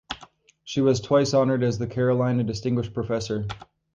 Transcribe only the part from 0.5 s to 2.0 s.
She was twice honored as the